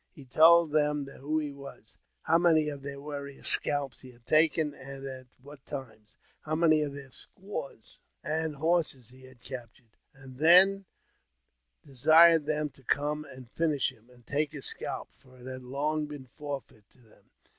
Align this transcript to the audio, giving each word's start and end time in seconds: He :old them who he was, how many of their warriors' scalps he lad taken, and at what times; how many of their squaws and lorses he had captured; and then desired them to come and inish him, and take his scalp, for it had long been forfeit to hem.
He 0.09 0.27
:old 0.35 0.71
them 0.71 1.05
who 1.05 1.37
he 1.37 1.51
was, 1.53 1.95
how 2.23 2.39
many 2.39 2.69
of 2.69 2.81
their 2.81 2.99
warriors' 2.99 3.49
scalps 3.49 3.99
he 3.99 4.11
lad 4.11 4.25
taken, 4.25 4.73
and 4.73 5.05
at 5.05 5.27
what 5.43 5.63
times; 5.67 6.15
how 6.41 6.55
many 6.55 6.81
of 6.81 6.95
their 6.95 7.11
squaws 7.11 7.99
and 8.23 8.59
lorses 8.59 9.09
he 9.09 9.25
had 9.25 9.41
captured; 9.41 9.95
and 10.15 10.37
then 10.39 10.85
desired 11.85 12.47
them 12.47 12.71
to 12.71 12.83
come 12.83 13.25
and 13.25 13.53
inish 13.53 13.91
him, 13.91 14.09
and 14.09 14.25
take 14.25 14.53
his 14.53 14.65
scalp, 14.65 15.09
for 15.11 15.37
it 15.37 15.45
had 15.45 15.61
long 15.61 16.07
been 16.07 16.25
forfeit 16.25 16.89
to 16.89 16.97
hem. 16.97 17.29